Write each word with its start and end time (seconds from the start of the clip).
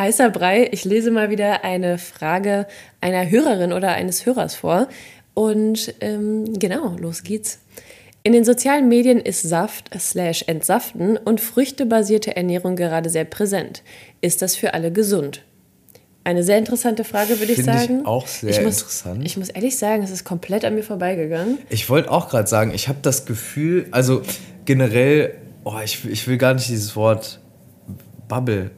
Heißer 0.00 0.30
Brei. 0.30 0.70
Ich 0.72 0.86
lese 0.86 1.10
mal 1.10 1.28
wieder 1.28 1.62
eine 1.62 1.98
Frage 1.98 2.66
einer 3.02 3.30
Hörerin 3.30 3.74
oder 3.74 3.90
eines 3.90 4.24
Hörers 4.24 4.54
vor. 4.54 4.88
Und 5.34 5.94
ähm, 6.00 6.58
genau, 6.58 6.96
los 6.98 7.22
geht's. 7.22 7.58
In 8.22 8.32
den 8.32 8.46
sozialen 8.46 8.88
Medien 8.88 9.20
ist 9.20 9.42
Saft 9.42 9.90
slash 9.98 10.44
Entsaften 10.46 11.18
und 11.18 11.42
früchtebasierte 11.42 12.34
Ernährung 12.34 12.76
gerade 12.76 13.10
sehr 13.10 13.26
präsent. 13.26 13.82
Ist 14.22 14.40
das 14.40 14.56
für 14.56 14.72
alle 14.72 14.90
gesund? 14.90 15.42
Eine 16.24 16.44
sehr 16.44 16.56
interessante 16.56 17.04
Frage, 17.04 17.38
würde 17.38 17.52
ich 17.52 17.62
sagen. 17.62 18.00
Ich 18.00 18.06
auch 18.06 18.26
sehr 18.26 18.50
ich 18.50 18.62
muss, 18.62 18.80
interessant. 18.80 19.26
Ich 19.26 19.36
muss 19.36 19.50
ehrlich 19.50 19.76
sagen, 19.76 20.02
es 20.02 20.10
ist 20.10 20.24
komplett 20.24 20.64
an 20.64 20.76
mir 20.76 20.82
vorbeigegangen. 20.82 21.58
Ich 21.68 21.90
wollte 21.90 22.10
auch 22.10 22.30
gerade 22.30 22.48
sagen, 22.48 22.72
ich 22.74 22.88
habe 22.88 23.00
das 23.02 23.26
Gefühl, 23.26 23.86
also 23.90 24.22
generell, 24.64 25.34
oh, 25.64 25.74
ich, 25.84 26.06
ich 26.06 26.26
will 26.26 26.38
gar 26.38 26.54
nicht 26.54 26.70
dieses 26.70 26.96
Wort 26.96 27.40
Bubble. 28.30 28.70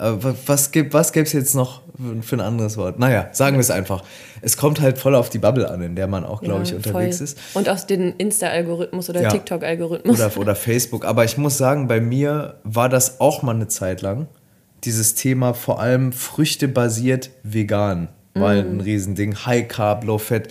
Was 0.46 0.72
gibt 0.72 0.94
was 0.94 1.12
es 1.12 1.32
jetzt 1.32 1.54
noch 1.54 1.82
für 2.22 2.36
ein 2.36 2.40
anderes 2.40 2.76
Wort? 2.76 2.98
Naja, 2.98 3.28
sagen 3.30 3.56
wir 3.56 3.60
es 3.60 3.70
einfach. 3.70 4.02
Es 4.40 4.56
kommt 4.56 4.80
halt 4.80 4.98
voll 4.98 5.14
auf 5.14 5.30
die 5.30 5.38
Bubble 5.38 5.70
an, 5.70 5.82
in 5.82 5.94
der 5.94 6.08
man 6.08 6.24
auch, 6.24 6.40
glaube 6.40 6.64
ja, 6.64 6.70
ich, 6.70 6.74
unterwegs 6.74 7.18
voll. 7.18 7.24
ist. 7.24 7.38
Und 7.54 7.68
aus 7.68 7.86
dem 7.86 8.14
Insta-Algorithmus 8.18 9.08
oder 9.08 9.22
ja. 9.22 9.28
TikTok-Algorithmus. 9.28 10.18
Oder, 10.18 10.36
oder 10.36 10.54
Facebook. 10.56 11.04
Aber 11.04 11.24
ich 11.24 11.38
muss 11.38 11.58
sagen, 11.58 11.86
bei 11.86 12.00
mir 12.00 12.56
war 12.64 12.88
das 12.88 13.20
auch 13.20 13.42
mal 13.42 13.54
eine 13.54 13.68
Zeit 13.68 14.02
lang. 14.02 14.26
Dieses 14.82 15.14
Thema 15.14 15.54
vor 15.54 15.80
allem 15.80 16.12
früchtebasiert 16.12 17.30
vegan 17.44 18.08
war 18.34 18.54
mm. 18.54 18.58
ein 18.58 18.80
Riesending. 18.80 19.36
High 19.46 19.68
Carb, 19.68 20.04
Low 20.04 20.18
Fat. 20.18 20.48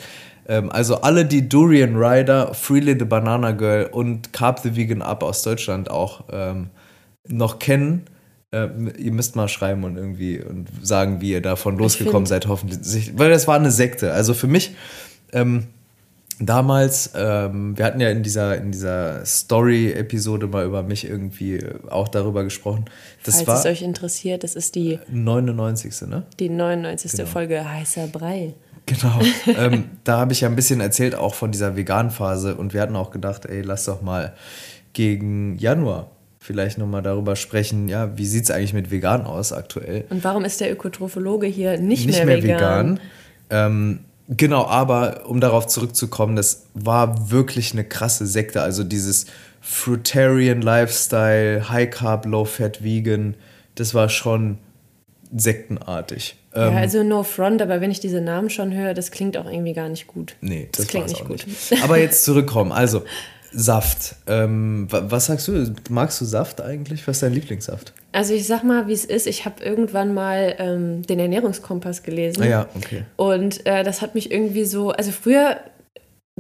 Ähm, 0.48 0.72
also 0.72 1.02
alle, 1.02 1.26
die 1.26 1.50
Durian 1.50 1.98
Rider, 1.98 2.54
Freely 2.54 2.96
the 2.98 3.06
Banana 3.06 3.52
Girl 3.52 3.90
und 3.92 4.32
Carb 4.32 4.60
the 4.60 4.76
Vegan 4.76 5.02
Up 5.02 5.24
aus 5.24 5.44
Deutschland 5.44 5.90
auch 5.90 6.26
ähm, 6.32 6.70
noch 7.28 7.60
kennen, 7.60 8.06
äh, 8.52 8.68
ihr 8.98 9.12
müsst 9.12 9.36
mal 9.36 9.48
schreiben 9.48 9.84
und 9.84 9.98
irgendwie 9.98 10.42
und 10.42 10.68
sagen, 10.82 11.22
wie 11.22 11.32
ihr 11.32 11.42
davon 11.42 11.78
losgekommen 11.78 12.26
seid, 12.26 12.48
hoffentlich. 12.48 13.18
Weil 13.18 13.30
das 13.30 13.48
war 13.48 13.56
eine 13.56 13.72
Sekte. 13.72 14.12
Also 14.12 14.34
für 14.34 14.48
mich, 14.48 14.76
ähm, 15.32 15.68
damals, 16.40 17.12
ähm, 17.16 17.78
wir 17.78 17.86
hatten 17.86 18.02
ja 18.02 18.10
in 18.10 18.24
dieser, 18.24 18.58
in 18.58 18.72
dieser 18.72 19.26
Story-Episode 19.26 20.48
mal 20.48 20.66
über 20.66 20.84
mich 20.84 21.08
irgendwie 21.08 21.64
auch 21.90 22.08
darüber 22.08 22.44
gesprochen. 22.44 22.86
Das 23.24 23.36
Falls 23.36 23.48
war 23.48 23.60
es 23.60 23.66
euch 23.66 23.82
interessiert, 23.82 24.44
das 24.44 24.56
ist 24.56 24.76
die 24.76 25.00
99. 25.10 26.10
Ne? 26.10 26.24
Die 26.40 26.50
99. 26.50 27.12
Genau. 27.12 27.26
Folge 27.26 27.70
Heißer 27.70 28.08
Brei. 28.08 28.54
Genau. 28.86 29.20
ähm, 29.58 29.86
da 30.04 30.18
habe 30.18 30.34
ich 30.34 30.42
ja 30.42 30.50
ein 30.50 30.56
bisschen 30.56 30.82
erzählt, 30.82 31.16
auch 31.16 31.36
von 31.36 31.52
dieser 31.52 31.78
Vegan-Phase. 31.78 32.56
Und 32.56 32.74
wir 32.74 32.82
hatten 32.82 32.96
auch 32.96 33.12
gedacht, 33.12 33.46
ey, 33.46 33.62
lass 33.62 33.86
doch 33.86 34.02
mal 34.02 34.34
gegen 34.94 35.58
Januar 35.58 36.10
vielleicht 36.42 36.80
nochmal 36.80 37.04
darüber 37.04 37.36
sprechen, 37.36 37.88
ja, 37.88 38.18
wie 38.18 38.26
sieht 38.26 38.46
es 38.46 38.52
eigentlich 38.52 38.74
mit 38.74 38.90
vegan 38.90 39.26
aus 39.26 39.54
aktuell? 39.54 40.06
Und 40.10 40.24
warum 40.24 40.44
ist 40.44 40.60
der 40.60 40.72
Ökotrophologe 40.72 41.46
hier 41.46 41.78
nicht, 41.78 42.08
nicht 42.08 42.18
mehr, 42.18 42.26
mehr 42.26 42.44
vegan? 42.44 42.60
vegan. 42.60 43.00
Ähm, 43.52 44.00
genau, 44.28 44.66
aber 44.66 45.28
um 45.28 45.40
darauf 45.40 45.68
zurückzukommen, 45.68 46.36
das 46.36 46.66
war 46.74 47.30
wirklich 47.30 47.74
eine 47.74 47.84
krasse 47.84 48.26
Sekte. 48.26 48.64
Also 48.64 48.84
dieses 48.84 49.28
Fruitarian 49.62 50.62
Lifestyle, 50.62 51.70
High 51.70 51.92
Carb, 51.92 52.26
Low 52.26 52.46
Fat, 52.46 52.84
Vegan, 52.84 53.36
das 53.76 53.94
war 53.94 54.10
schon 54.10 54.58
sektenartig. 55.34 56.38
Ja, 56.56 56.70
ähm, 56.70 56.76
also 56.76 57.04
no 57.04 57.22
front, 57.22 57.62
aber 57.62 57.82
wenn 57.82 57.92
ich 57.92 58.00
diese 58.00 58.20
Namen 58.20 58.50
schon 58.50 58.74
höre, 58.74 58.96
das 58.96 59.12
klingt 59.12 59.38
auch 59.38 59.50
irgendwie 59.50 59.74
gar 59.74 59.90
nicht 59.90 60.08
gut. 60.08 60.36
Nee, 60.42 60.70
das, 60.72 60.86
das 60.86 60.88
klingt 60.88 61.08
nicht 61.08 61.24
gut. 61.24 61.46
Nicht. 61.46 61.84
Aber 61.84 62.00
jetzt 62.00 62.26
zurückkommen. 62.26 62.72
Also, 62.72 63.04
Saft. 63.52 64.16
Ähm, 64.28 64.88
was 64.90 65.26
sagst 65.26 65.48
du? 65.48 65.74
Magst 65.90 66.22
du 66.22 66.26
Saft 66.26 66.62
eigentlich? 66.62 67.08
Was 67.08 67.18
ist 67.18 67.24
dein 67.24 67.34
Lieblingssaft? 67.34 67.94
Also 68.14 68.34
ich 68.34 68.48
sag 68.48 68.64
mal, 68.64 68.88
wie 68.88 68.94
es 68.94 69.06
ist. 69.06 69.28
Ich 69.28 69.46
habe 69.46 69.64
irgendwann 69.64 70.14
mal 70.14 70.56
ähm, 70.58 71.02
den 71.04 71.20
Ernährungskompass 71.20 72.04
gelesen. 72.04 72.44
Ah 72.44 72.48
ja, 72.48 72.68
okay. 72.76 73.04
Und 73.18 73.66
äh, 73.66 73.84
das 73.84 74.02
hat 74.02 74.16
mich 74.16 74.32
irgendwie 74.32 74.66
so. 74.66 74.92
Also 74.92 75.12
früher, 75.12 75.58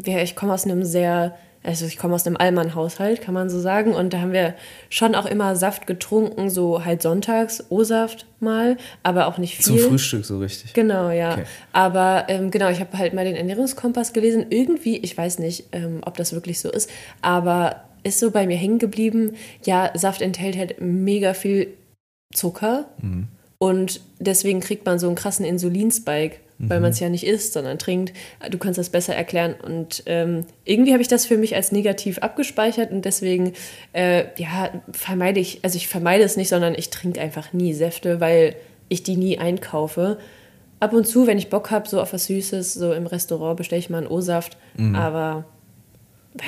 ja, 0.04 0.20
ich 0.20 0.36
komme 0.36 0.54
aus 0.54 0.66
einem 0.66 0.84
sehr 0.84 1.36
also 1.64 1.86
ich 1.86 1.98
komme 1.98 2.16
aus 2.16 2.26
einem 2.26 2.38
Allmann-Haushalt, 2.38 3.22
kann 3.22 3.34
man 3.34 3.50
so 3.50 3.60
sagen. 3.60 3.94
Und 3.94 4.14
da 4.14 4.22
haben 4.22 4.34
wir 4.34 4.56
schon 4.90 5.14
auch 5.14 5.26
immer 5.26 5.56
Saft 5.56 5.86
getrunken, 5.86 6.50
so 6.50 6.84
halt 6.84 7.02
sonntags, 7.02 7.64
O-Saft 7.70 8.26
mal, 8.40 8.78
aber 9.04 9.28
auch 9.28 9.38
nicht 9.38 9.58
viel. 9.58 9.78
Zum 9.78 9.90
Frühstück 9.90 10.26
so 10.26 10.40
richtig. 10.40 10.74
Genau, 10.74 11.12
ja. 11.12 11.34
Okay. 11.34 11.44
Aber 11.72 12.26
ähm, 12.30 12.50
genau, 12.50 12.70
ich 12.70 12.80
habe 12.80 12.98
halt 12.98 13.14
mal 13.14 13.26
den 13.26 13.36
Ernährungskompass 13.36 14.14
gelesen. 14.14 14.48
Irgendwie, 14.50 14.98
ich 14.98 15.16
weiß 15.16 15.40
nicht, 15.40 15.66
ähm, 15.72 16.02
ob 16.04 16.18
das 16.18 16.34
wirklich 16.34 16.60
so 16.60 16.72
ist, 16.72 16.90
aber 17.22 17.84
ist 18.04 18.20
so 18.20 18.32
bei 18.32 18.48
mir 18.48 18.58
hängen 18.58 18.80
geblieben. 18.80 19.36
Ja, 19.64 19.92
Saft 19.94 20.22
enthält 20.22 20.58
halt 20.58 20.82
mega 20.82 21.36
viel 21.36 21.68
Zucker. 22.34 22.86
Mhm. 23.00 23.28
Und 23.62 24.02
deswegen 24.18 24.60
kriegt 24.60 24.88
man 24.88 24.98
so 24.98 25.06
einen 25.06 25.16
krassen 25.16 25.46
Insulinspike 25.46 26.38
weil 26.62 26.78
mhm. 26.78 26.84
man 26.84 26.92
es 26.92 27.00
ja 27.00 27.10
nicht 27.10 27.26
isst, 27.26 27.54
sondern 27.54 27.80
trinkt. 27.80 28.14
Du 28.50 28.58
kannst 28.58 28.78
das 28.78 28.90
besser 28.90 29.16
erklären. 29.16 29.56
Und 29.56 30.04
ähm, 30.06 30.46
irgendwie 30.64 30.92
habe 30.94 31.02
ich 31.02 31.08
das 31.08 31.26
für 31.26 31.38
mich 31.38 31.56
als 31.56 31.72
negativ 31.72 32.20
abgespeichert 32.20 32.92
und 32.92 33.04
deswegen, 33.04 33.54
äh, 33.94 34.26
ja, 34.38 34.70
vermeide 34.92 35.40
ich, 35.40 35.60
also 35.64 35.76
ich 35.78 35.88
vermeide 35.88 36.24
es 36.24 36.38
nicht, 36.38 36.50
sondern 36.50 36.76
ich 36.76 36.90
trinke 36.90 37.20
einfach 37.20 37.54
nie 37.54 37.74
Säfte, 37.74 38.20
weil 38.20 38.56
ich 38.90 39.04
die 39.04 39.18
nie 39.18 39.40
einkaufe. 39.40 40.20
Ab 40.80 40.94
und 40.94 41.08
zu, 41.08 41.26
wenn 41.28 41.38
ich 41.38 41.50
Bock 41.50 41.72
habe, 41.72 41.90
so 41.90 42.02
auf 42.02 42.14
was 42.14 42.26
Süßes, 42.26 42.74
so 42.74 42.94
im 42.94 43.08
Restaurant 43.08 43.58
bestelle 43.58 43.80
ich 43.80 43.90
mal 43.90 44.00
einen 44.00 44.08
O-Saft, 44.08 44.58
mhm. 44.76 44.96
aber 44.96 45.46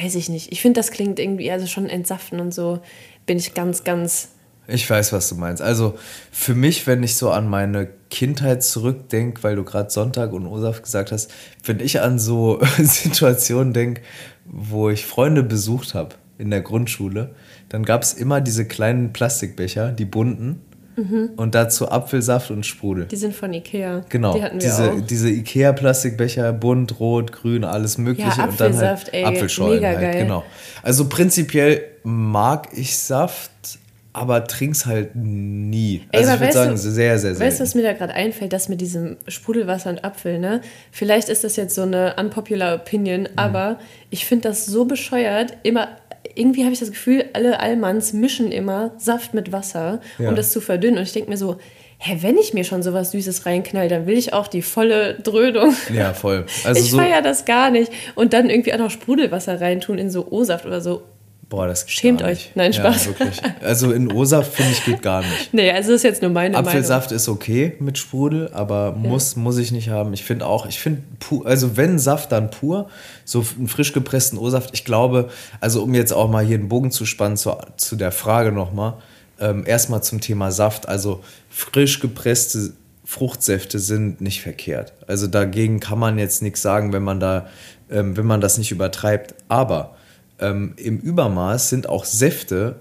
weiß 0.02 0.16
ich 0.16 0.30
nicht. 0.30 0.52
Ich 0.52 0.62
finde, 0.62 0.80
das 0.80 0.92
klingt 0.92 1.20
irgendwie, 1.20 1.50
also 1.52 1.66
schon 1.66 1.88
entsaften 1.88 2.40
und 2.40 2.54
so, 2.54 2.80
bin 3.26 3.38
ich 3.38 3.54
ganz, 3.54 3.84
ganz 3.84 4.30
ich 4.68 4.90
weiß, 4.90 5.12
was 5.12 5.30
du 5.30 5.36
meinst. 5.36 5.62
Also 5.62 5.96
für 6.32 6.56
mich, 6.56 6.88
wenn 6.88 7.04
ich 7.04 7.16
so 7.16 7.32
an 7.32 7.50
meine 7.50 7.90
Kindheit 8.10 8.64
zurückdenke, 8.64 9.44
weil 9.44 9.56
du 9.56 9.64
gerade 9.64 9.90
Sonntag 9.90 10.32
und 10.32 10.46
Osaf 10.46 10.82
gesagt 10.82 11.12
hast, 11.12 11.32
wenn 11.64 11.80
ich 11.80 12.02
an 12.02 12.20
so 12.20 12.62
Situationen 12.78 13.74
denke, 13.74 14.02
wo 14.46 14.90
ich 14.90 15.06
Freunde 15.06 15.44
besucht 15.44 15.94
habe 15.94 16.16
in 16.38 16.50
der 16.50 16.62
Grundschule, 16.62 17.32
dann 17.70 17.84
gab 17.84 18.04
es 18.04 18.14
immer 18.14 18.40
diese 18.40 18.66
kleinen 18.66 19.14
Plastikbecher, 19.14 19.92
die 19.92 20.06
bunten. 20.06 20.62
Mhm. 20.96 21.32
Und 21.38 21.56
dazu 21.56 21.90
Apfelsaft 21.90 22.52
und 22.52 22.68
Sprudel. 22.68 23.06
Die 23.06 23.16
sind 23.16 23.34
von 23.34 23.52
Ikea. 23.52 24.06
Genau. 24.10 24.36
Die 24.36 24.44
hatten 24.44 24.62
wir 24.62 24.62
diese, 24.62 24.92
auch. 24.92 25.02
diese 25.02 25.30
Ikea-Plastikbecher, 25.30 26.54
bunt, 26.54 27.00
rot, 27.00 27.32
grün, 27.32 27.64
alles 27.64 27.98
Mögliche. 27.98 28.30
Ja, 28.38 28.46
und 28.46 28.60
dann 28.60 28.78
halt 28.78 29.12
ey, 29.12 29.26
Apfelschorlen. 29.26 29.78
Mega 29.78 29.88
halt. 29.88 30.02
geil. 30.02 30.22
Genau. 30.22 30.44
Also 30.84 31.10
prinzipiell 31.10 31.84
mag 32.04 32.70
ich 32.74 32.96
Saft, 32.96 33.50
aber 34.14 34.46
trink's 34.46 34.86
halt 34.86 35.16
nie. 35.16 36.04
Also 36.14 36.30
Ey, 36.30 36.36
ich 36.36 36.42
würde 36.42 36.54
sagen, 36.54 36.72
du, 36.72 36.78
sehr, 36.78 37.18
sehr, 37.18 37.36
sehr. 37.36 37.46
Weißt 37.46 37.60
du, 37.60 37.64
was 37.64 37.76
mir 37.76 37.82
da 37.82 37.94
gerade 37.94 38.14
einfällt, 38.14 38.54
das 38.54 38.70
mit 38.70 38.80
diesem 38.80 39.18
Sprudelwasser 39.28 39.90
und 39.90 40.06
Apfel, 40.06 40.38
ne? 40.38 40.62
Vielleicht 40.92 41.30
ist 41.30 41.44
das 41.44 41.56
jetzt 41.56 41.74
so 41.74 41.82
eine 41.82 42.16
unpopular 42.20 42.76
Opinion, 42.76 43.22
mhm. 43.22 43.28
aber 43.36 43.80
ich 44.12 44.26
finde 44.26 44.50
das 44.50 44.68
so 44.68 44.86
bescheuert. 44.86 45.58
Immer, 45.64 45.90
irgendwie 46.36 46.64
habe 46.64 46.74
ich 46.74 46.80
das 46.80 46.92
Gefühl, 46.92 47.26
alle 47.34 47.60
Allmanns 47.60 48.14
mischen 48.14 48.52
immer 48.52 48.92
Saft 48.98 49.34
mit 49.34 49.52
Wasser, 49.52 50.00
ja. 50.20 50.30
um 50.30 50.36
das 50.36 50.52
zu 50.52 50.62
verdünnen. 50.62 50.98
Und 51.00 51.04
ich 51.04 51.14
denke 51.14 51.32
mir 51.32 51.38
so, 51.38 51.58
hä, 51.98 52.18
wenn 52.22 52.38
ich 52.38 52.54
mir 52.54 52.66
schon 52.66 52.84
sowas 52.84 53.12
Süßes 53.12 53.46
reinknall, 53.48 53.88
dann 53.88 54.06
will 54.06 54.18
ich 54.18 54.34
auch 54.34 54.48
die 54.48 54.62
volle 54.62 55.16
Dröhnung. 55.16 55.76
Ja, 55.94 56.14
voll. 56.14 56.46
Also 56.66 56.82
ich 56.82 56.92
so 56.92 56.98
feiere 56.98 57.22
das 57.22 57.46
gar 57.46 57.72
nicht. 57.72 57.92
Und 58.14 58.34
dann 58.34 58.50
irgendwie 58.50 58.74
auch 58.74 58.80
noch 58.80 58.92
Sprudelwasser 58.92 59.60
reintun 59.60 59.98
in 59.98 60.12
so 60.12 60.28
O-Saft 60.30 60.66
oder 60.66 60.82
so. 60.82 61.02
Boah, 61.50 61.68
das 61.68 61.86
Schämt 61.88 62.24
euch. 62.24 62.52
Nein, 62.56 62.74
Spaß. 62.74 63.06
Ja, 63.06 63.10
wirklich. 63.12 63.42
Also 63.62 63.92
in 63.92 64.12
O-Saft 64.12 64.54
finde 64.54 64.72
ich 64.72 64.84
geht 64.86 65.02
gar 65.02 65.22
nicht. 65.22 65.54
Nee, 65.54 65.72
also 65.72 65.92
das 65.92 65.98
ist 65.98 66.04
jetzt 66.04 66.22
nur 66.22 66.32
meine 66.32 66.58
Apfelsaft 66.58 67.08
Meinung. 67.08 67.16
ist 67.16 67.30
okay 67.30 67.76
mit 67.80 67.98
Sprudel, 67.98 68.50
aber 68.54 68.96
ja. 68.96 69.10
muss, 69.10 69.36
muss 69.36 69.58
ich 69.58 69.72
nicht 69.72 69.90
haben. 69.90 70.14
Ich 70.14 70.24
finde 70.24 70.46
auch, 70.48 70.66
ich 70.66 70.80
finde, 70.80 71.04
also 71.46 71.78
wenn 71.78 72.00
Saft, 72.00 72.32
dann 72.32 72.50
pur. 72.50 72.90
So 73.26 73.46
einen 73.58 73.68
frisch 73.68 73.94
gepressten 73.94 74.40
O-Saft. 74.40 74.72
Ich 74.74 74.84
glaube, 74.84 75.30
also 75.60 75.84
um 75.84 75.94
jetzt 75.94 76.12
auch 76.12 76.30
mal 76.30 76.44
hier 76.44 76.58
einen 76.58 76.70
Bogen 76.70 76.92
zu 76.92 77.06
spannen 77.06 77.38
zu, 77.38 77.56
zu 77.78 77.96
der 77.96 78.12
Frage 78.12 78.52
nochmal. 78.52 78.96
Ähm, 79.40 79.64
erstmal 79.66 80.02
zum 80.02 80.22
Thema 80.22 80.52
Saft. 80.52 80.88
Also 80.88 81.24
frisch 81.50 82.00
gepresste 82.00 82.74
Fruchtsäfte 83.06 83.80
sind 83.80 84.22
nicht 84.22 84.42
verkehrt. 84.42 84.94
Also 85.08 85.28
dagegen 85.28 85.80
kann 85.80 86.00
man 86.00 86.18
jetzt 86.18 86.42
nichts 86.42 86.62
sagen, 86.62 86.94
wenn 86.94 87.04
man 87.04 87.20
da, 87.20 87.48
ähm, 87.92 88.18
wenn 88.18 88.26
man 88.26 88.42
das 88.42 88.58
nicht 88.58 88.72
übertreibt. 88.72 89.36
Aber 89.50 89.96
ähm, 90.40 90.74
im 90.78 91.00
Übermaß 91.00 91.70
sind 91.70 91.88
auch 91.88 92.06
Säfte 92.06 92.80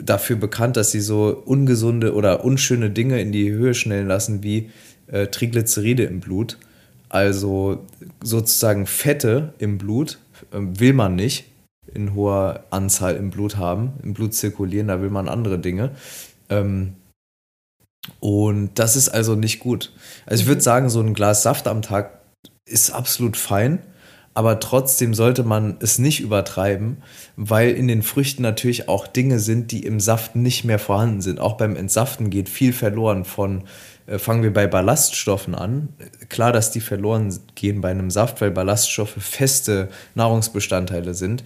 dafür 0.00 0.36
bekannt, 0.36 0.76
dass 0.76 0.90
sie 0.90 1.00
so 1.00 1.42
ungesunde 1.44 2.14
oder 2.14 2.44
unschöne 2.44 2.90
Dinge 2.90 3.20
in 3.20 3.32
die 3.32 3.50
Höhe 3.50 3.74
schnellen 3.74 4.08
lassen, 4.08 4.42
wie 4.42 4.70
äh, 5.06 5.28
Triglyceride 5.28 6.04
im 6.04 6.20
Blut. 6.20 6.58
Also 7.08 7.84
sozusagen 8.22 8.86
Fette 8.86 9.54
im 9.58 9.78
Blut 9.78 10.18
ähm, 10.52 10.78
will 10.80 10.92
man 10.92 11.14
nicht 11.14 11.46
in 11.92 12.14
hoher 12.14 12.64
Anzahl 12.70 13.14
im 13.14 13.30
Blut 13.30 13.56
haben, 13.56 13.92
im 14.02 14.14
Blut 14.14 14.34
zirkulieren, 14.34 14.88
da 14.88 15.00
will 15.00 15.10
man 15.10 15.28
andere 15.28 15.58
Dinge. 15.58 15.92
Ähm, 16.48 16.94
und 18.20 18.70
das 18.74 18.96
ist 18.96 19.08
also 19.08 19.34
nicht 19.34 19.60
gut. 19.60 19.92
Also 20.26 20.42
ich 20.42 20.48
würde 20.48 20.60
mhm. 20.60 20.64
sagen, 20.64 20.88
so 20.88 21.00
ein 21.00 21.14
Glas 21.14 21.42
Saft 21.42 21.68
am 21.68 21.82
Tag 21.82 22.20
ist 22.66 22.90
absolut 22.90 23.36
fein, 23.36 23.80
aber 24.34 24.58
trotzdem 24.58 25.14
sollte 25.14 25.44
man 25.44 25.76
es 25.80 25.98
nicht 25.98 26.20
übertreiben, 26.20 26.98
weil 27.36 27.70
in 27.70 27.86
den 27.86 28.02
Früchten 28.02 28.42
natürlich 28.42 28.88
auch 28.88 29.06
Dinge 29.06 29.38
sind, 29.38 29.70
die 29.70 29.84
im 29.84 30.00
Saft 30.00 30.34
nicht 30.34 30.64
mehr 30.64 30.80
vorhanden 30.80 31.20
sind. 31.20 31.38
Auch 31.38 31.56
beim 31.56 31.76
Entsaften 31.76 32.30
geht 32.30 32.48
viel 32.48 32.72
verloren 32.72 33.24
von, 33.24 33.62
äh, 34.06 34.18
fangen 34.18 34.42
wir 34.42 34.52
bei 34.52 34.66
Ballaststoffen 34.66 35.54
an. 35.54 35.88
Klar, 36.28 36.52
dass 36.52 36.72
die 36.72 36.80
verloren 36.80 37.32
gehen 37.54 37.80
bei 37.80 37.90
einem 37.90 38.10
Saft, 38.10 38.40
weil 38.40 38.50
Ballaststoffe 38.50 39.14
feste 39.18 39.88
Nahrungsbestandteile 40.16 41.14
sind. 41.14 41.44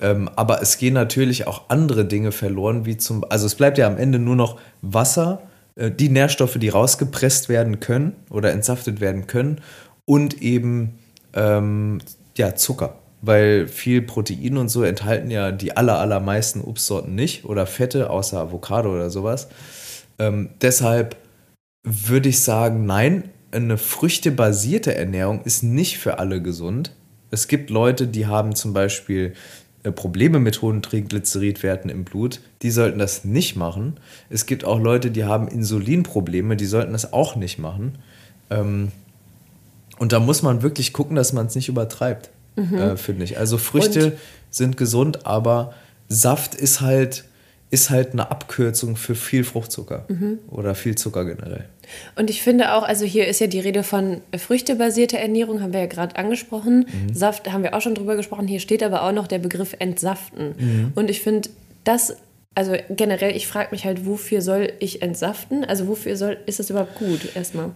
Ähm, 0.00 0.28
aber 0.34 0.60
es 0.60 0.78
gehen 0.78 0.94
natürlich 0.94 1.46
auch 1.46 1.70
andere 1.70 2.04
Dinge 2.04 2.32
verloren, 2.32 2.84
wie 2.84 2.96
zum, 2.96 3.24
also 3.30 3.46
es 3.46 3.54
bleibt 3.54 3.78
ja 3.78 3.86
am 3.86 3.96
Ende 3.96 4.18
nur 4.18 4.36
noch 4.36 4.58
Wasser, 4.82 5.42
äh, 5.76 5.92
die 5.92 6.08
Nährstoffe, 6.08 6.58
die 6.58 6.68
rausgepresst 6.68 7.48
werden 7.48 7.78
können 7.78 8.16
oder 8.30 8.50
entsaftet 8.50 9.00
werden 9.00 9.28
können 9.28 9.60
und 10.04 10.42
eben 10.42 10.98
ähm, 11.36 12.00
ja, 12.36 12.54
Zucker. 12.56 12.98
Weil 13.22 13.66
viel 13.68 14.02
Protein 14.02 14.56
und 14.56 14.68
so 14.68 14.82
enthalten 14.82 15.30
ja 15.30 15.52
die 15.52 15.76
aller, 15.76 15.98
allermeisten 15.98 16.60
Obstsorten 16.60 17.14
nicht 17.14 17.44
oder 17.44 17.66
Fette, 17.66 18.10
außer 18.10 18.40
Avocado 18.40 18.92
oder 18.92 19.10
sowas. 19.10 19.48
Ähm, 20.18 20.50
deshalb 20.60 21.16
würde 21.82 22.28
ich 22.28 22.40
sagen, 22.40 22.84
nein, 22.84 23.30
eine 23.52 23.78
früchtebasierte 23.78 24.94
Ernährung 24.94 25.42
ist 25.44 25.62
nicht 25.62 25.98
für 25.98 26.18
alle 26.18 26.42
gesund. 26.42 26.92
Es 27.30 27.48
gibt 27.48 27.70
Leute, 27.70 28.06
die 28.06 28.26
haben 28.26 28.54
zum 28.54 28.72
Beispiel 28.72 29.34
äh, 29.82 29.92
Probleme 29.92 30.40
mit 30.40 30.62
hohen 30.62 30.82
Triglyceridwerten 30.82 31.90
im 31.90 32.04
Blut, 32.04 32.40
die 32.62 32.70
sollten 32.70 32.98
das 32.98 33.24
nicht 33.24 33.56
machen. 33.56 33.98
Es 34.30 34.46
gibt 34.46 34.64
auch 34.64 34.80
Leute, 34.80 35.10
die 35.10 35.24
haben 35.24 35.48
Insulinprobleme, 35.48 36.56
die 36.56 36.66
sollten 36.66 36.92
das 36.92 37.12
auch 37.12 37.36
nicht 37.36 37.58
machen. 37.58 37.98
Ähm, 38.50 38.92
und 39.98 40.12
da 40.12 40.20
muss 40.20 40.42
man 40.42 40.62
wirklich 40.62 40.92
gucken, 40.92 41.16
dass 41.16 41.32
man 41.32 41.46
es 41.46 41.54
nicht 41.54 41.68
übertreibt, 41.68 42.30
mhm. 42.56 42.76
äh, 42.76 42.96
finde 42.96 43.24
ich. 43.24 43.38
Also 43.38 43.58
Früchte 43.58 44.06
und? 44.06 44.12
sind 44.50 44.76
gesund, 44.76 45.26
aber 45.26 45.74
Saft 46.08 46.54
ist 46.54 46.80
halt, 46.80 47.24
ist 47.70 47.90
halt 47.90 48.12
eine 48.12 48.30
Abkürzung 48.30 48.96
für 48.96 49.14
viel 49.14 49.44
Fruchtzucker 49.44 50.04
mhm. 50.08 50.38
oder 50.50 50.74
viel 50.74 50.94
Zucker 50.94 51.24
generell. 51.24 51.64
Und 52.16 52.30
ich 52.30 52.42
finde 52.42 52.74
auch, 52.74 52.82
also 52.82 53.04
hier 53.04 53.26
ist 53.26 53.40
ja 53.40 53.46
die 53.46 53.60
Rede 53.60 53.82
von 53.82 54.20
früchtebasierter 54.36 55.18
Ernährung, 55.18 55.62
haben 55.62 55.72
wir 55.72 55.80
ja 55.80 55.86
gerade 55.86 56.16
angesprochen. 56.16 56.86
Mhm. 56.86 57.14
Saft 57.14 57.52
haben 57.52 57.62
wir 57.62 57.74
auch 57.74 57.80
schon 57.80 57.94
drüber 57.94 58.16
gesprochen. 58.16 58.48
Hier 58.48 58.60
steht 58.60 58.82
aber 58.82 59.02
auch 59.02 59.12
noch 59.12 59.26
der 59.28 59.38
Begriff 59.38 59.74
Entsaften. 59.78 60.54
Mhm. 60.58 60.92
Und 60.94 61.10
ich 61.10 61.20
finde, 61.20 61.48
das 61.84 62.16
also 62.56 62.74
generell, 62.88 63.36
ich 63.36 63.46
frage 63.46 63.68
mich 63.70 63.84
halt, 63.84 64.06
wofür 64.06 64.40
soll 64.40 64.72
ich 64.80 65.02
entsaften? 65.02 65.62
Also 65.62 65.88
wofür 65.88 66.16
soll, 66.16 66.38
ist 66.46 66.58
das 66.58 66.70
überhaupt 66.70 66.94
gut 66.94 67.36
erstmal? 67.36 67.70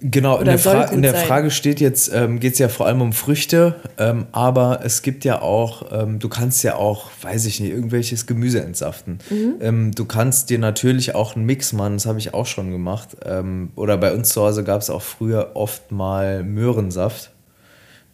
Genau, 0.00 0.38
in 0.38 0.44
der, 0.44 0.58
Fra 0.58 0.84
in 0.84 1.00
der, 1.00 1.14
Frage 1.14 1.50
steht 1.50 1.80
jetzt, 1.80 2.12
ähm, 2.12 2.40
geht 2.40 2.54
es 2.54 2.58
ja 2.58 2.68
vor 2.68 2.86
allem 2.86 3.00
um 3.00 3.12
Früchte, 3.12 3.76
ähm, 3.98 4.26
aber 4.32 4.80
es 4.84 5.02
gibt 5.02 5.24
ja 5.24 5.40
auch, 5.40 5.86
ähm, 5.92 6.18
du 6.18 6.28
kannst 6.28 6.62
ja 6.64 6.74
auch, 6.74 7.10
weiß 7.22 7.46
ich 7.46 7.60
nicht, 7.60 7.70
irgendwelches 7.70 8.26
Gemüse 8.26 8.60
entsaften. 8.60 9.18
Mhm. 9.30 9.54
Ähm, 9.60 9.90
du 9.92 10.04
kannst 10.04 10.50
dir 10.50 10.58
natürlich 10.58 11.14
auch 11.14 11.36
einen 11.36 11.46
Mix 11.46 11.72
machen, 11.72 11.94
das 11.94 12.06
habe 12.06 12.18
ich 12.18 12.34
auch 12.34 12.46
schon 12.46 12.70
gemacht. 12.70 13.16
Ähm, 13.24 13.70
oder 13.76 13.96
bei 13.96 14.12
uns 14.12 14.30
zu 14.30 14.42
Hause 14.42 14.64
gab 14.64 14.82
es 14.82 14.90
auch 14.90 15.02
früher 15.02 15.52
oft 15.54 15.90
mal 15.90 16.42
Möhrensaft. 16.42 17.30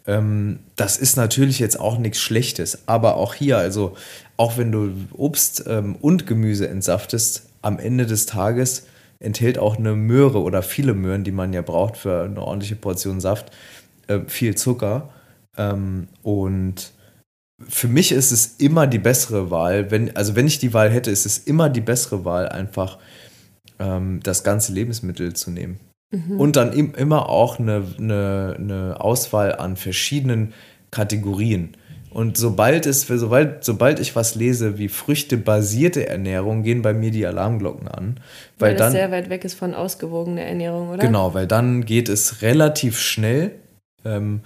Ähm, 0.07 0.59
das 0.77 0.95
ist 0.95 1.17
natürlich 1.17 1.59
jetzt 1.59 1.79
auch 1.79 1.97
nichts 1.97 2.19
Schlechtes, 2.19 2.83
aber 2.85 3.17
auch 3.17 3.33
hier, 3.33 3.57
also 3.57 3.95
auch 4.37 4.57
wenn 4.57 4.71
du 4.71 4.93
Obst 5.11 5.65
und 5.67 6.25
Gemüse 6.25 6.69
entsaftest, 6.69 7.47
am 7.61 7.77
Ende 7.77 8.05
des 8.05 8.25
Tages 8.25 8.83
enthält 9.19 9.59
auch 9.59 9.77
eine 9.77 9.95
Möhre 9.95 10.41
oder 10.41 10.63
viele 10.63 10.93
Möhren, 10.93 11.23
die 11.23 11.31
man 11.31 11.53
ja 11.53 11.61
braucht 11.61 11.97
für 11.97 12.23
eine 12.23 12.41
ordentliche 12.41 12.75
Portion 12.75 13.19
Saft, 13.19 13.51
äh, 14.07 14.19
viel 14.27 14.55
Zucker. 14.55 15.09
Ähm, 15.57 16.07
und 16.23 16.93
für 17.67 17.87
mich 17.87 18.11
ist 18.11 18.31
es 18.31 18.55
immer 18.57 18.87
die 18.87 18.99
bessere 18.99 19.51
Wahl, 19.51 19.91
wenn, 19.91 20.15
also 20.15 20.35
wenn 20.35 20.47
ich 20.47 20.59
die 20.59 20.73
Wahl 20.73 20.89
hätte, 20.89 21.11
ist 21.11 21.25
es 21.25 21.37
immer 21.39 21.69
die 21.69 21.81
bessere 21.81 22.23
Wahl, 22.23 22.47
einfach 22.47 22.97
ähm, 23.79 24.21
das 24.23 24.43
ganze 24.43 24.71
Lebensmittel 24.71 25.33
zu 25.33 25.51
nehmen. 25.51 25.79
Mhm. 26.11 26.39
Und 26.39 26.55
dann 26.55 26.73
im, 26.73 26.95
immer 26.95 27.27
auch 27.27 27.59
eine, 27.59 27.83
eine, 27.97 28.55
eine 28.57 29.01
Auswahl 29.01 29.55
an 29.55 29.75
verschiedenen 29.75 30.53
Kategorien. 30.91 31.75
Und 32.11 32.37
sobald 32.37 32.85
es, 32.87 33.01
sobald, 33.07 33.63
sobald 33.63 33.99
ich 33.99 34.15
was 34.15 34.33
lese 34.35 34.77
wie 34.77 34.89
früchtebasierte 34.89 36.07
Ernährung, 36.07 36.63
gehen 36.63 36.81
bei 36.81 36.93
mir 36.93 37.11
die 37.11 37.25
Alarmglocken 37.25 37.87
an. 37.87 38.19
Weil, 38.57 38.71
weil 38.71 38.75
das 38.75 38.85
dann, 38.87 38.91
sehr 38.93 39.11
weit 39.11 39.29
weg 39.29 39.45
ist 39.45 39.53
von 39.53 39.75
ausgewogener 39.75 40.41
Ernährung, 40.41 40.89
oder? 40.89 41.05
Genau, 41.05 41.33
weil 41.33 41.45
dann 41.45 41.85
geht 41.85 42.09
es 42.09 42.41
relativ 42.41 42.99
schnell 42.99 43.51
ähm, 44.05 44.41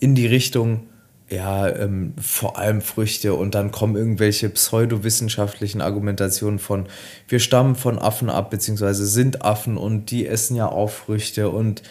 in 0.00 0.14
die 0.14 0.26
Richtung, 0.26 0.84
ja, 1.28 1.68
ähm, 1.68 2.14
vor 2.20 2.58
allem 2.58 2.80
Früchte 2.80 3.34
und 3.34 3.54
dann 3.54 3.72
kommen 3.72 3.96
irgendwelche 3.96 4.48
pseudowissenschaftlichen 4.48 5.80
Argumentationen 5.80 6.58
von, 6.58 6.86
wir 7.28 7.40
stammen 7.40 7.74
von 7.74 7.98
Affen 7.98 8.30
ab, 8.30 8.50
beziehungsweise 8.50 9.06
sind 9.06 9.42
Affen 9.42 9.76
und 9.76 10.10
die 10.10 10.26
essen 10.26 10.56
ja 10.56 10.66
auch 10.66 10.90
Früchte 10.90 11.48
und 11.50 11.82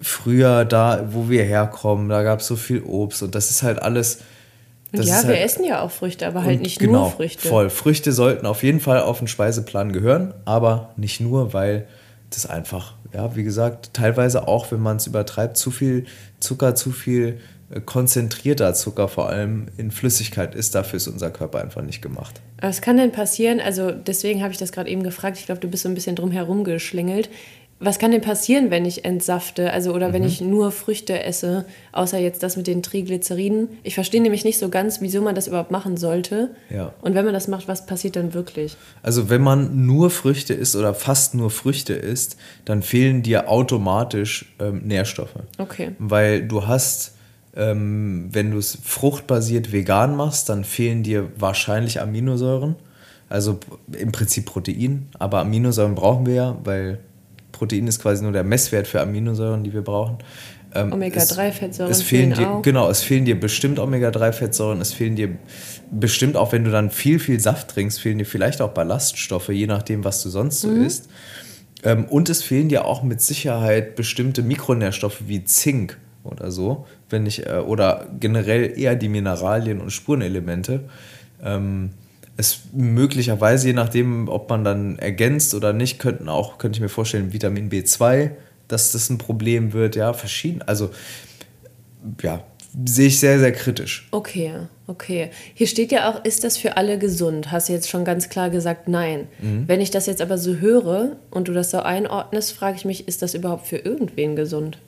früher 0.00 0.64
da, 0.64 1.08
wo 1.12 1.28
wir 1.30 1.44
herkommen, 1.44 2.08
da 2.08 2.22
gab 2.22 2.40
es 2.40 2.46
so 2.46 2.56
viel 2.56 2.82
Obst 2.82 3.22
und 3.22 3.34
das 3.34 3.50
ist 3.50 3.62
halt 3.62 3.80
alles 3.80 4.20
das 4.96 5.06
ja, 5.06 5.22
wir 5.22 5.34
halt, 5.34 5.44
essen 5.44 5.64
ja 5.64 5.82
auch 5.82 5.90
Früchte, 5.90 6.26
aber 6.26 6.44
halt 6.44 6.60
nicht 6.60 6.78
genau, 6.78 7.02
nur 7.02 7.10
Früchte. 7.10 7.48
Voll. 7.48 7.70
Früchte 7.70 8.12
sollten 8.12 8.46
auf 8.46 8.62
jeden 8.62 8.80
Fall 8.80 9.00
auf 9.00 9.18
den 9.18 9.28
Speiseplan 9.28 9.92
gehören, 9.92 10.34
aber 10.44 10.90
nicht 10.96 11.20
nur, 11.20 11.52
weil 11.52 11.86
das 12.30 12.46
einfach, 12.46 12.94
ja, 13.12 13.36
wie 13.36 13.44
gesagt, 13.44 13.94
teilweise 13.94 14.48
auch, 14.48 14.72
wenn 14.72 14.80
man 14.80 14.96
es 14.96 15.06
übertreibt, 15.06 15.56
zu 15.56 15.70
viel 15.70 16.06
Zucker, 16.40 16.74
zu 16.74 16.90
viel 16.90 17.40
äh, 17.70 17.80
konzentrierter 17.80 18.74
Zucker 18.74 19.08
vor 19.08 19.28
allem 19.28 19.66
in 19.76 19.90
Flüssigkeit 19.90 20.54
ist, 20.54 20.74
dafür 20.74 20.98
ist 20.98 21.08
unser 21.08 21.30
Körper 21.30 21.60
einfach 21.60 21.82
nicht 21.82 22.02
gemacht. 22.02 22.40
Was 22.60 22.80
kann 22.80 22.96
denn 22.96 23.12
passieren? 23.12 23.60
Also 23.60 23.90
deswegen 23.90 24.42
habe 24.42 24.52
ich 24.52 24.58
das 24.58 24.72
gerade 24.72 24.90
eben 24.90 25.02
gefragt. 25.02 25.38
Ich 25.38 25.46
glaube, 25.46 25.60
du 25.60 25.68
bist 25.68 25.82
so 25.82 25.88
ein 25.88 25.94
bisschen 25.94 26.16
drum 26.16 26.30
herum 26.30 26.64
geschlingelt 26.64 27.28
was 27.78 27.98
kann 27.98 28.10
denn 28.10 28.22
passieren, 28.22 28.70
wenn 28.70 28.86
ich 28.86 29.04
entsafte? 29.04 29.70
Also, 29.70 29.92
oder 29.92 30.08
mhm. 30.08 30.12
wenn 30.14 30.24
ich 30.24 30.40
nur 30.40 30.72
Früchte 30.72 31.22
esse, 31.22 31.66
außer 31.92 32.18
jetzt 32.18 32.42
das 32.42 32.56
mit 32.56 32.66
den 32.66 32.82
Triglyceriden? 32.82 33.68
Ich 33.82 33.94
verstehe 33.94 34.22
nämlich 34.22 34.44
nicht 34.44 34.58
so 34.58 34.70
ganz, 34.70 35.02
wieso 35.02 35.20
man 35.20 35.34
das 35.34 35.46
überhaupt 35.46 35.70
machen 35.70 35.98
sollte. 35.98 36.54
Ja. 36.70 36.94
Und 37.02 37.14
wenn 37.14 37.26
man 37.26 37.34
das 37.34 37.48
macht, 37.48 37.68
was 37.68 37.84
passiert 37.84 38.16
dann 38.16 38.32
wirklich? 38.32 38.76
Also, 39.02 39.28
wenn 39.28 39.42
man 39.42 39.84
nur 39.84 40.08
Früchte 40.08 40.54
isst 40.54 40.74
oder 40.74 40.94
fast 40.94 41.34
nur 41.34 41.50
Früchte 41.50 41.92
isst, 41.92 42.38
dann 42.64 42.82
fehlen 42.82 43.22
dir 43.22 43.50
automatisch 43.50 44.54
ähm, 44.58 44.82
Nährstoffe. 44.86 45.36
Okay. 45.58 45.90
Weil 45.98 46.48
du 46.48 46.66
hast, 46.66 47.12
ähm, 47.54 48.30
wenn 48.32 48.52
du 48.52 48.58
es 48.58 48.78
fruchtbasiert 48.82 49.70
vegan 49.70 50.16
machst, 50.16 50.48
dann 50.48 50.64
fehlen 50.64 51.02
dir 51.02 51.28
wahrscheinlich 51.36 52.00
Aminosäuren. 52.00 52.76
Also 53.28 53.58
im 53.92 54.12
Prinzip 54.12 54.46
Protein, 54.46 55.08
aber 55.18 55.40
Aminosäuren 55.40 55.96
brauchen 55.96 56.26
wir 56.26 56.34
ja, 56.34 56.58
weil 56.62 57.00
Protein 57.56 57.86
ist 57.86 58.00
quasi 58.00 58.22
nur 58.22 58.32
der 58.32 58.44
Messwert 58.44 58.86
für 58.86 59.00
Aminosäuren, 59.00 59.64
die 59.64 59.72
wir 59.72 59.82
brauchen. 59.82 60.18
Ähm, 60.74 60.92
Omega-3-Fettsäuren 60.92 61.90
es 61.90 62.02
fehlen, 62.02 62.34
fehlen 62.34 62.38
dir, 62.38 62.50
auch. 62.50 62.62
Genau, 62.62 62.90
es 62.90 63.02
fehlen 63.02 63.24
dir 63.24 63.38
bestimmt 63.38 63.78
Omega-3-Fettsäuren, 63.78 64.80
es 64.80 64.92
fehlen 64.92 65.16
dir 65.16 65.30
bestimmt 65.90 66.36
auch, 66.36 66.52
wenn 66.52 66.64
du 66.64 66.70
dann 66.70 66.90
viel, 66.90 67.18
viel 67.18 67.40
Saft 67.40 67.68
trinkst, 67.68 68.00
fehlen 68.00 68.18
dir 68.18 68.26
vielleicht 68.26 68.60
auch 68.60 68.70
Ballaststoffe, 68.70 69.48
je 69.48 69.66
nachdem, 69.66 70.04
was 70.04 70.22
du 70.22 70.28
sonst 70.28 70.60
so 70.60 70.68
mhm. 70.68 70.84
isst. 70.84 71.08
Ähm, 71.82 72.04
und 72.04 72.28
es 72.28 72.42
fehlen 72.42 72.68
dir 72.68 72.84
auch 72.84 73.02
mit 73.02 73.20
Sicherheit 73.20 73.96
bestimmte 73.96 74.42
Mikronährstoffe 74.42 75.22
wie 75.26 75.44
Zink 75.44 75.98
oder 76.24 76.50
so, 76.50 76.86
wenn 77.08 77.26
ich, 77.26 77.46
äh, 77.46 77.58
oder 77.58 78.06
generell 78.18 78.78
eher 78.78 78.96
die 78.96 79.08
Mineralien 79.08 79.80
und 79.80 79.90
Spurenelemente. 79.90 80.80
Ähm, 81.42 81.90
es 82.36 82.60
möglicherweise, 82.72 83.68
je 83.68 83.72
nachdem, 83.72 84.28
ob 84.28 84.50
man 84.50 84.64
dann 84.64 84.98
ergänzt 84.98 85.54
oder 85.54 85.72
nicht, 85.72 85.98
könnten 85.98 86.28
auch, 86.28 86.58
könnte 86.58 86.76
ich 86.76 86.82
mir 86.82 86.88
vorstellen, 86.88 87.32
Vitamin 87.32 87.70
B2, 87.70 88.30
dass 88.68 88.92
das 88.92 89.08
ein 89.10 89.18
Problem 89.18 89.72
wird, 89.72 89.96
ja, 89.96 90.12
verschieden. 90.12 90.62
Also, 90.62 90.90
ja, 92.22 92.44
sehe 92.84 93.06
ich 93.06 93.20
sehr, 93.20 93.38
sehr 93.38 93.52
kritisch. 93.52 94.06
Okay, 94.10 94.52
okay. 94.86 95.30
Hier 95.54 95.66
steht 95.66 95.92
ja 95.92 96.10
auch, 96.10 96.24
ist 96.24 96.44
das 96.44 96.58
für 96.58 96.76
alle 96.76 96.98
gesund? 96.98 97.50
Hast 97.52 97.68
du 97.68 97.72
jetzt 97.72 97.88
schon 97.88 98.04
ganz 98.04 98.28
klar 98.28 98.50
gesagt, 98.50 98.86
nein. 98.86 99.28
Mhm. 99.40 99.64
Wenn 99.66 99.80
ich 99.80 99.90
das 99.90 100.06
jetzt 100.06 100.20
aber 100.20 100.36
so 100.36 100.56
höre 100.56 101.16
und 101.30 101.48
du 101.48 101.52
das 101.52 101.70
so 101.70 101.80
einordnest, 101.80 102.52
frage 102.52 102.76
ich 102.76 102.84
mich, 102.84 103.08
ist 103.08 103.22
das 103.22 103.34
überhaupt 103.34 103.66
für 103.66 103.78
irgendwen 103.78 104.36
gesund? 104.36 104.78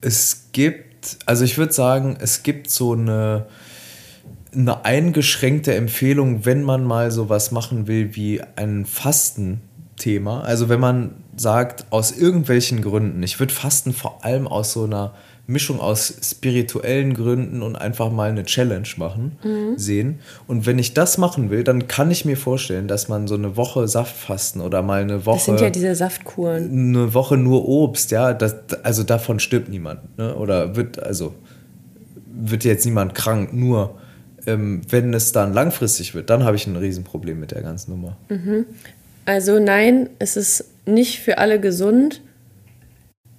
Es 0.00 0.48
gibt, 0.52 1.18
also 1.26 1.44
ich 1.44 1.58
würde 1.58 1.72
sagen, 1.72 2.16
es 2.20 2.42
gibt 2.42 2.70
so 2.70 2.92
eine 2.92 3.46
eine 4.54 4.84
eingeschränkte 4.84 5.74
Empfehlung, 5.74 6.44
wenn 6.46 6.62
man 6.62 6.84
mal 6.84 7.10
sowas 7.10 7.50
machen 7.52 7.86
will 7.86 8.14
wie 8.16 8.40
ein 8.56 8.86
Fastenthema. 8.86 10.40
Also 10.40 10.68
wenn 10.68 10.80
man 10.80 11.10
sagt, 11.36 11.86
aus 11.90 12.12
irgendwelchen 12.12 12.82
Gründen, 12.82 13.22
ich 13.22 13.38
würde 13.40 13.52
Fasten 13.54 13.92
vor 13.92 14.24
allem 14.24 14.46
aus 14.46 14.72
so 14.72 14.84
einer 14.84 15.12
Mischung 15.46 15.80
aus 15.80 16.12
spirituellen 16.22 17.14
Gründen 17.14 17.62
und 17.62 17.74
einfach 17.74 18.10
mal 18.12 18.28
eine 18.28 18.44
Challenge 18.44 18.86
machen, 18.98 19.38
Mhm. 19.42 19.78
sehen. 19.78 20.18
Und 20.46 20.66
wenn 20.66 20.78
ich 20.78 20.92
das 20.92 21.16
machen 21.16 21.48
will, 21.48 21.64
dann 21.64 21.88
kann 21.88 22.10
ich 22.10 22.26
mir 22.26 22.36
vorstellen, 22.36 22.86
dass 22.86 23.08
man 23.08 23.26
so 23.26 23.34
eine 23.34 23.56
Woche 23.56 23.88
Saftfasten 23.88 24.60
oder 24.60 24.82
mal 24.82 25.00
eine 25.00 25.24
Woche 25.24 25.36
Das 25.36 25.44
sind 25.46 25.60
ja 25.62 25.70
diese 25.70 25.94
Saftkuren. 25.94 26.70
eine 26.94 27.14
Woche 27.14 27.38
nur 27.38 27.66
Obst, 27.66 28.10
ja, 28.10 28.34
das, 28.34 28.56
also 28.82 29.04
davon 29.04 29.40
stirbt 29.40 29.70
niemand, 29.70 30.18
ne? 30.18 30.34
Oder 30.36 30.76
wird, 30.76 31.02
also 31.02 31.34
wird 32.26 32.64
jetzt 32.64 32.84
niemand 32.84 33.14
krank, 33.14 33.54
nur 33.54 33.94
ähm, 34.46 34.82
wenn 34.88 35.14
es 35.14 35.32
dann 35.32 35.52
langfristig 35.52 36.14
wird, 36.14 36.30
dann 36.30 36.44
habe 36.44 36.56
ich 36.56 36.66
ein 36.66 36.76
Riesenproblem 36.76 37.38
mit 37.38 37.50
der 37.50 37.62
ganzen 37.62 37.92
Nummer. 37.92 38.16
Also 39.24 39.58
nein, 39.58 40.08
es 40.18 40.36
ist 40.36 40.64
nicht 40.86 41.20
für 41.20 41.38
alle 41.38 41.60
gesund. 41.60 42.22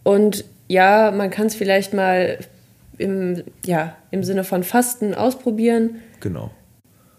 Und 0.03 0.45
ja, 0.67 1.11
man 1.11 1.29
kann 1.29 1.47
es 1.47 1.55
vielleicht 1.55 1.93
mal 1.93 2.39
im, 2.97 3.43
ja, 3.65 3.95
im 4.11 4.23
Sinne 4.23 4.43
von 4.43 4.63
Fasten 4.63 5.13
ausprobieren. 5.13 5.95
Genau. 6.19 6.51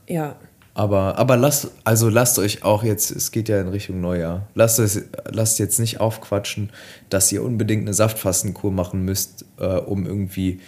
Ja. 0.08 0.36
Aber, 0.74 1.18
aber 1.18 1.36
lasst, 1.36 1.72
also 1.84 2.08
lasst 2.08 2.38
euch 2.38 2.62
auch 2.62 2.84
jetzt, 2.84 3.10
es 3.10 3.32
geht 3.32 3.48
ja 3.48 3.60
in 3.60 3.68
Richtung 3.68 4.00
Neujahr, 4.00 4.46
lasst, 4.54 4.78
es, 4.78 5.02
lasst 5.30 5.58
jetzt 5.58 5.80
nicht 5.80 6.00
aufquatschen, 6.00 6.70
dass 7.08 7.30
ihr 7.32 7.42
unbedingt 7.42 7.82
eine 7.82 7.92
Saftfastenkur 7.92 8.70
machen 8.70 9.04
müsst, 9.04 9.44
äh, 9.58 9.66
um 9.66 10.06
irgendwie 10.06 10.60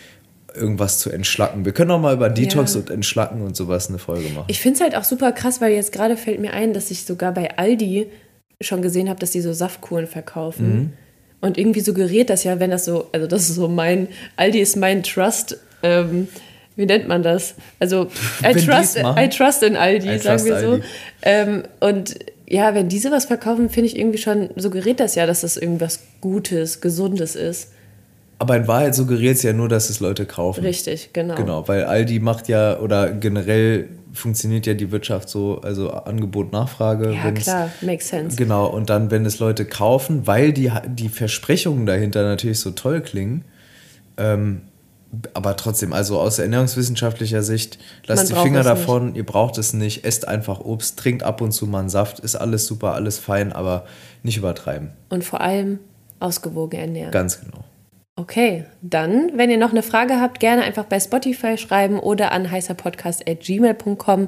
irgendwas 0.54 0.98
zu 0.98 1.10
entschlacken. 1.10 1.64
Wir 1.64 1.72
können 1.72 1.90
auch 1.90 2.00
mal 2.00 2.14
über 2.14 2.28
Detox 2.28 2.74
Ja. 2.74 2.80
und 2.80 2.90
Entschlacken 2.90 3.42
und 3.42 3.56
sowas 3.56 3.88
eine 3.88 3.98
Folge 3.98 4.28
machen. 4.30 4.44
Ich 4.48 4.60
finde 4.60 4.76
es 4.76 4.80
halt 4.82 4.96
auch 4.96 5.04
super 5.04 5.32
krass, 5.32 5.60
weil 5.60 5.72
jetzt 5.72 5.92
gerade 5.92 6.16
fällt 6.16 6.40
mir 6.40 6.52
ein, 6.52 6.72
dass 6.72 6.90
ich 6.90 7.04
sogar 7.04 7.32
bei 7.32 7.56
Aldi 7.56 8.08
schon 8.60 8.82
gesehen 8.82 9.08
habe, 9.08 9.18
dass 9.18 9.30
die 9.30 9.40
so 9.40 9.52
Saftkuren 9.52 10.06
verkaufen. 10.06 10.74
Mhm. 10.74 10.92
Und 11.40 11.58
irgendwie 11.58 11.80
suggeriert 11.80 12.30
das 12.30 12.44
ja, 12.44 12.60
wenn 12.60 12.70
das 12.70 12.84
so, 12.84 13.08
also 13.12 13.26
das 13.26 13.48
ist 13.48 13.56
so 13.56 13.66
mein, 13.68 14.08
Aldi 14.36 14.60
ist 14.60 14.76
mein 14.76 15.02
Trust, 15.02 15.58
ähm, 15.82 16.28
wie 16.76 16.86
nennt 16.86 17.08
man 17.08 17.22
das? 17.22 17.54
Also 17.80 18.08
I 18.44 18.54
trust. 18.54 18.96
I 18.98 19.28
trust 19.28 19.62
in 19.62 19.76
Aldi, 19.76 20.14
I 20.14 20.18
sagen 20.18 20.44
wir 20.44 20.60
so. 20.60 20.80
Ähm, 21.22 21.64
und 21.80 22.14
ja, 22.48 22.74
wenn 22.74 22.88
diese 22.88 23.10
was 23.10 23.24
verkaufen, 23.24 23.70
finde 23.70 23.88
ich 23.88 23.98
irgendwie 23.98 24.18
schon, 24.18 24.50
suggeriert 24.56 25.00
das 25.00 25.14
ja, 25.14 25.26
dass 25.26 25.40
das 25.40 25.56
irgendwas 25.56 26.00
Gutes, 26.20 26.80
Gesundes 26.80 27.34
ist. 27.34 27.72
Aber 28.42 28.56
in 28.56 28.66
Wahrheit 28.66 28.92
suggeriert 28.96 29.36
es 29.36 29.44
ja 29.44 29.52
nur, 29.52 29.68
dass 29.68 29.88
es 29.88 30.00
Leute 30.00 30.26
kaufen. 30.26 30.64
Richtig, 30.64 31.10
genau. 31.12 31.36
Genau, 31.36 31.68
weil 31.68 31.84
Aldi 31.84 32.18
macht 32.18 32.48
ja, 32.48 32.76
oder 32.80 33.12
generell 33.12 33.88
funktioniert 34.12 34.66
ja 34.66 34.74
die 34.74 34.90
Wirtschaft 34.90 35.28
so, 35.28 35.60
also 35.60 35.92
Angebot, 35.92 36.50
Nachfrage. 36.50 37.12
Ja, 37.12 37.30
klar, 37.30 37.70
makes 37.82 38.08
sense. 38.08 38.36
Genau, 38.36 38.66
und 38.66 38.90
dann, 38.90 39.12
wenn 39.12 39.24
es 39.26 39.38
Leute 39.38 39.64
kaufen, 39.64 40.26
weil 40.26 40.52
die, 40.52 40.72
die 40.88 41.08
Versprechungen 41.08 41.86
dahinter 41.86 42.24
natürlich 42.24 42.58
so 42.58 42.72
toll 42.72 43.00
klingen, 43.00 43.44
ähm, 44.16 44.62
aber 45.34 45.56
trotzdem, 45.56 45.92
also 45.92 46.18
aus 46.18 46.40
ernährungswissenschaftlicher 46.40 47.44
Sicht, 47.44 47.78
lasst 48.08 48.32
Man 48.32 48.38
die 48.38 48.42
Finger 48.42 48.58
nicht. 48.58 48.70
davon, 48.70 49.14
ihr 49.14 49.24
braucht 49.24 49.56
es 49.56 49.72
nicht, 49.72 50.04
esst 50.04 50.26
einfach 50.26 50.58
Obst, 50.58 50.98
trinkt 50.98 51.22
ab 51.22 51.40
und 51.42 51.52
zu 51.52 51.68
mal 51.68 51.78
einen 51.78 51.90
Saft, 51.90 52.18
ist 52.18 52.34
alles 52.34 52.66
super, 52.66 52.94
alles 52.94 53.20
fein, 53.20 53.52
aber 53.52 53.84
nicht 54.24 54.36
übertreiben. 54.36 54.90
Und 55.10 55.22
vor 55.22 55.40
allem 55.40 55.78
ausgewogen 56.18 56.80
ernähren. 56.80 57.12
Ganz 57.12 57.38
genau. 57.38 57.62
Okay, 58.14 58.66
dann, 58.82 59.30
wenn 59.34 59.50
ihr 59.50 59.56
noch 59.56 59.70
eine 59.70 59.82
Frage 59.82 60.20
habt, 60.20 60.38
gerne 60.38 60.62
einfach 60.62 60.84
bei 60.84 61.00
Spotify 61.00 61.56
schreiben 61.56 61.98
oder 61.98 62.32
an 62.32 62.50
heißerpodcast.gmail.com 62.50 64.26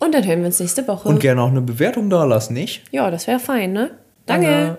und 0.00 0.14
dann 0.14 0.26
hören 0.26 0.40
wir 0.40 0.46
uns 0.46 0.60
nächste 0.60 0.86
Woche. 0.86 1.08
Und 1.08 1.20
gerne 1.20 1.42
auch 1.42 1.48
eine 1.48 1.62
Bewertung 1.62 2.10
da 2.10 2.24
lassen, 2.24 2.52
nicht? 2.54 2.82
ja, 2.92 3.10
das 3.10 3.26
wäre 3.26 3.38
fein, 3.38 3.72
ne? 3.72 3.90
Danke. 4.26 4.46
Danke. 4.46 4.78